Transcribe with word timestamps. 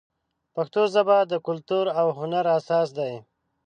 پښتو 0.55 0.81
ژبه 0.93 1.17
د 1.31 1.33
کلتور 1.47 1.85
او 1.99 2.07
هنر 2.19 2.45
اساس 2.59 2.87
دی. 2.97 3.13